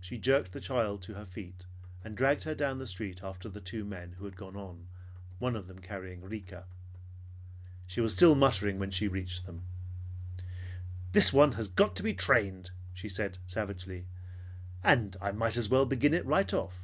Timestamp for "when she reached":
8.78-9.46